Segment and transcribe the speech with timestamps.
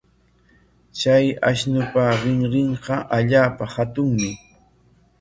[0.99, 4.31] Chay ashnupa rinrinqa allaapa hatunmi.